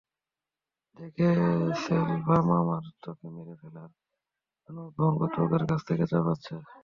দেখ 0.97 1.17
সেলভাম, 1.81 2.45
আমার 2.61 2.83
তোকে 3.03 3.27
মেরে 3.35 3.55
ফেলার 3.61 3.89
জন্য 4.63 4.77
ঊর্ধ্বতন 4.85 5.13
কর্তৃপক্ষের 5.19 5.63
কাছ 5.69 5.81
থেকে 5.89 6.05
চাপ 6.11 6.25
আসছে। 6.33 6.53